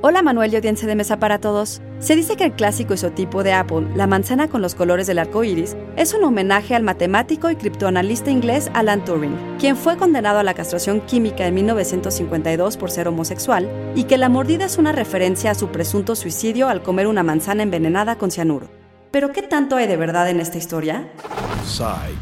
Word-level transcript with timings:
Hola 0.00 0.22
Manuel 0.22 0.52
y 0.52 0.56
audiencia 0.56 0.86
de 0.86 0.94
mesa 0.94 1.18
para 1.18 1.40
todos. 1.40 1.82
Se 1.98 2.14
dice 2.14 2.36
que 2.36 2.44
el 2.44 2.52
clásico 2.52 2.94
isotipo 2.94 3.42
de 3.42 3.52
Apple, 3.52 3.88
la 3.96 4.06
manzana 4.06 4.46
con 4.46 4.62
los 4.62 4.76
colores 4.76 5.08
del 5.08 5.18
arco 5.18 5.42
iris, 5.42 5.76
es 5.96 6.14
un 6.14 6.22
homenaje 6.22 6.76
al 6.76 6.84
matemático 6.84 7.50
y 7.50 7.56
criptoanalista 7.56 8.30
inglés 8.30 8.70
Alan 8.74 9.04
Turing, 9.04 9.36
quien 9.58 9.76
fue 9.76 9.96
condenado 9.96 10.38
a 10.38 10.44
la 10.44 10.54
castración 10.54 11.00
química 11.00 11.48
en 11.48 11.54
1952 11.54 12.76
por 12.76 12.92
ser 12.92 13.08
homosexual, 13.08 13.68
y 13.96 14.04
que 14.04 14.18
la 14.18 14.28
mordida 14.28 14.66
es 14.66 14.78
una 14.78 14.92
referencia 14.92 15.50
a 15.50 15.56
su 15.56 15.66
presunto 15.72 16.14
suicidio 16.14 16.68
al 16.68 16.84
comer 16.84 17.08
una 17.08 17.24
manzana 17.24 17.64
envenenada 17.64 18.18
con 18.18 18.30
cianuro. 18.30 18.68
¿Pero 19.10 19.32
qué 19.32 19.42
tanto 19.42 19.74
hay 19.74 19.88
de 19.88 19.96
verdad 19.96 20.30
en 20.30 20.38
esta 20.38 20.58
historia? 20.58 21.10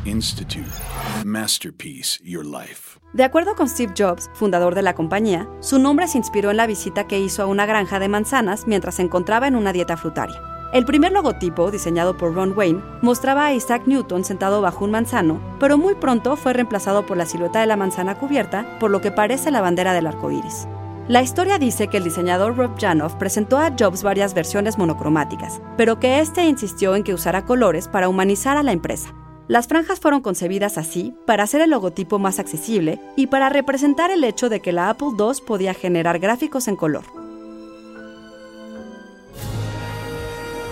Institute. 0.05 0.67
Masterpiece 1.25 2.19
Your 2.25 2.45
Life. 2.45 2.99
De 3.13 3.23
acuerdo 3.23 3.55
con 3.55 3.69
Steve 3.69 3.95
Jobs, 3.97 4.29
fundador 4.35 4.75
de 4.75 4.83
la 4.83 4.95
compañía, 4.95 5.49
su 5.61 5.79
nombre 5.79 6.09
se 6.09 6.19
inspiró 6.19 6.51
en 6.51 6.57
la 6.57 6.67
visita 6.67 7.07
que 7.07 7.21
hizo 7.21 7.45
a 7.45 7.47
una 7.47 7.65
granja 7.65 8.01
de 8.01 8.09
manzanas 8.09 8.67
mientras 8.67 8.97
se 8.97 9.03
encontraba 9.03 9.47
en 9.47 9.55
una 9.55 9.73
dieta 9.73 9.97
frutaria. 9.97 10.43
El 10.73 10.85
primer 10.85 11.13
logotipo, 11.13 11.71
diseñado 11.71 12.17
por 12.17 12.35
Ron 12.35 12.55
Wayne, 12.57 12.83
mostraba 13.03 13.47
a 13.47 13.55
Isaac 13.55 13.85
Newton 13.87 14.25
sentado 14.25 14.61
bajo 14.61 14.85
un 14.85 14.91
manzano, 14.91 15.41
pero 15.61 15.79
muy 15.79 15.95
pronto 15.95 16.35
fue 16.35 16.53
reemplazado 16.53 17.07
por 17.07 17.17
la 17.17 17.25
silueta 17.25 17.61
de 17.61 17.67
la 17.67 17.77
manzana 17.77 18.19
cubierta, 18.19 18.67
por 18.81 18.91
lo 18.91 19.01
que 19.01 19.13
parece 19.13 19.53
la 19.53 19.61
bandera 19.61 19.95
del 19.95 20.09
arco 20.09 20.33
iris. 20.33 20.67
La 21.07 21.23
historia 21.23 21.59
dice 21.59 21.87
que 21.87 21.99
el 21.99 22.05
diseñador 22.05 22.57
Rob 22.57 22.73
Janoff 22.81 23.15
presentó 23.15 23.59
a 23.59 23.71
Jobs 23.79 24.03
varias 24.03 24.35
versiones 24.35 24.77
monocromáticas, 24.77 25.61
pero 25.77 26.01
que 26.01 26.19
este 26.19 26.45
insistió 26.47 26.97
en 26.97 27.05
que 27.05 27.15
usara 27.15 27.45
colores 27.45 27.87
para 27.87 28.09
humanizar 28.09 28.57
a 28.57 28.65
la 28.65 28.73
empresa. 28.73 29.15
Las 29.49 29.69
franjas 29.69 30.01
fueron 30.01 30.23
concebidas 30.23 30.77
así 30.77 31.15
para 31.25 31.45
hacer 31.45 31.61
el 31.61 31.71
logotipo 31.71 32.19
más 32.19 32.41
accesible 32.41 33.01
y 33.15 33.29
para 33.29 33.49
representar 33.49 34.11
el 34.11 34.25
hecho 34.25 34.49
de 34.49 34.61
que 34.61 34.73
la 34.73 34.91
Apple 34.91 35.11
II 35.19 35.43
podía 35.47 35.73
generar 35.73 36.19
gráficos 36.19 36.67
en 36.67 36.75
color. 36.75 37.26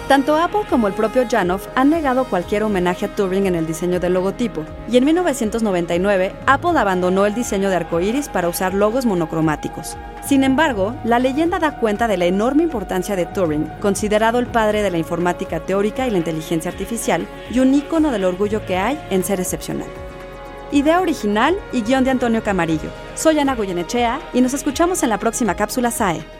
Tanto 0.08 0.36
Apple 0.36 0.60
como 0.68 0.86
el 0.86 0.92
propio 0.92 1.24
Janoff 1.28 1.66
han 1.74 1.88
negado 1.88 2.26
cualquier 2.26 2.62
homenaje 2.62 3.06
a 3.06 3.14
Turing 3.14 3.46
en 3.46 3.54
el 3.54 3.66
diseño 3.66 4.00
del 4.00 4.12
logotipo, 4.12 4.62
y 4.86 4.98
en 4.98 5.04
1999 5.06 6.34
Apple 6.46 6.78
abandonó 6.78 7.24
el 7.24 7.34
diseño 7.34 7.70
de 7.70 7.76
arcoíris 7.76 8.28
para 8.28 8.50
usar 8.50 8.74
logos 8.74 9.06
monocromáticos. 9.06 9.96
Sin 10.22 10.44
embargo, 10.44 10.94
la 11.04 11.18
leyenda 11.18 11.58
da 11.58 11.78
cuenta 11.78 12.06
de 12.06 12.18
la 12.18 12.26
enorme 12.26 12.62
importancia 12.62 13.16
de 13.16 13.24
Turing, 13.24 13.66
considerado 13.80 14.38
el 14.38 14.46
padre 14.46 14.82
de 14.82 14.90
la 14.90 14.98
informática 14.98 15.60
teórica 15.60 16.06
y 16.06 16.10
la 16.10 16.18
inteligencia 16.18 16.70
artificial, 16.70 17.26
y 17.50 17.60
un 17.60 17.72
ícono 17.72 18.10
del 18.10 18.24
orgullo 18.24 18.64
que 18.66 18.76
hay 18.76 19.00
en 19.08 19.24
ser 19.24 19.40
excepcional. 19.40 19.88
Idea 20.70 21.00
original 21.00 21.56
y 21.72 21.80
guion 21.80 22.04
de 22.04 22.10
Antonio 22.10 22.42
Camarillo. 22.42 22.90
Soy 23.14 23.38
Ana 23.38 23.54
Goyenechea 23.54 24.20
y 24.34 24.42
nos 24.42 24.52
escuchamos 24.52 25.02
en 25.02 25.08
la 25.08 25.18
próxima 25.18 25.54
cápsula 25.54 25.90
SAE. 25.90 26.33